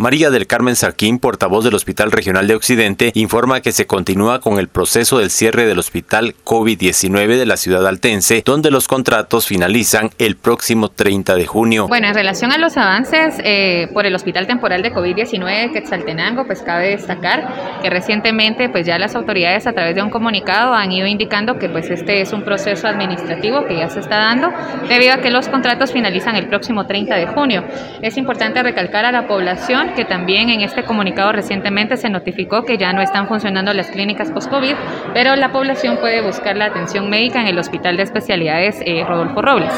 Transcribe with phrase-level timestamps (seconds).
[0.00, 4.60] María del Carmen Sarquín, portavoz del Hospital Regional de Occidente, informa que se continúa con
[4.60, 10.10] el proceso del cierre del Hospital COVID-19 de la ciudad altense, donde los contratos finalizan
[10.18, 11.88] el próximo 30 de junio.
[11.88, 16.46] Bueno, en relación a los avances eh, por el Hospital Temporal de COVID-19 de Quetzaltenango,
[16.46, 20.92] pues cabe destacar que recientemente pues ya las autoridades a través de un comunicado han
[20.92, 24.52] ido indicando que pues este es un proceso administrativo que ya se está dando
[24.88, 27.64] debido a que los contratos finalizan el próximo 30 de junio.
[28.00, 32.78] Es importante recalcar a la población que también en este comunicado recientemente se notificó que
[32.78, 34.74] ya no están funcionando las clínicas post-COVID,
[35.14, 39.42] pero la población puede buscar la atención médica en el Hospital de Especialidades eh, Rodolfo
[39.42, 39.72] Robles.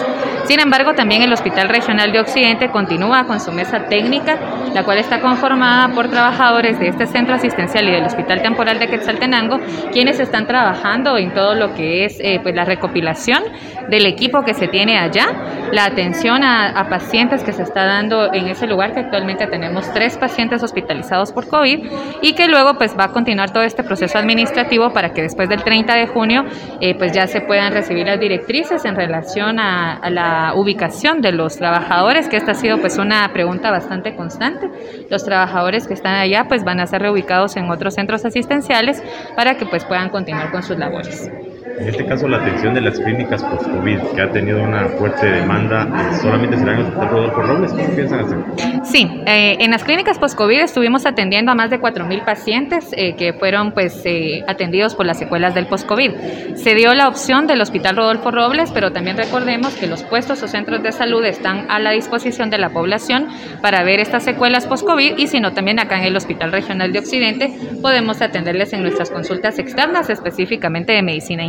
[0.45, 4.37] Sin embargo, también el Hospital Regional de Occidente continúa con su mesa técnica,
[4.75, 8.89] la cual está conformada por trabajadores de este centro asistencial y del Hospital Temporal de
[8.89, 9.61] Quetzaltenango,
[9.93, 13.43] quienes están trabajando en todo lo que es eh, pues la recopilación
[13.89, 15.27] del equipo que se tiene allá,
[15.73, 20.17] la atención a, pacientes que se está dando en ese lugar, que actualmente tenemos tres
[20.17, 21.87] pacientes hospitalizados por COVID,
[22.23, 25.63] y que luego pues va a continuar todo este proceso administrativo para que después del
[25.63, 26.45] 30 de junio
[26.81, 31.33] eh, pues ya se puedan recibir las directrices en relación a, a la ubicación de
[31.33, 34.71] los trabajadores, que esta ha sido pues una pregunta bastante constante.
[35.11, 39.03] Los trabajadores que están allá pues van a ser reubicados en otros centros asistenciales
[39.37, 41.31] para que pues puedan continuar con sus labores.
[41.65, 45.83] En este caso, la atención de las clínicas post-COVID, que ha tenido una fuerte demanda,
[45.85, 47.73] eh, ¿solamente será en el Hospital Rodolfo Robles?
[47.73, 48.39] ¿Qué piensan hacer?
[48.85, 53.33] Sí, eh, en las clínicas post-COVID estuvimos atendiendo a más de 4.000 pacientes eh, que
[53.35, 54.03] fueron pues
[54.47, 56.55] atendidos por las secuelas del post-COVID.
[56.55, 60.49] Se dio la opción del Hospital Rodolfo Robles, pero también recordemos que los puestos o
[60.49, 63.29] centros de salud están a la disposición de la población
[63.61, 66.99] para ver estas secuelas post-COVID y si no, también acá en el Hospital Regional de
[66.99, 71.45] Occidente podemos atenderles en nuestras consultas externas, específicamente de medicina